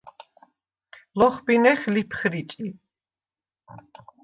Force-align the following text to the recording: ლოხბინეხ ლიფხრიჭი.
ლოხბინეხ 1.19 1.81
ლიფხრიჭი. 1.93 2.67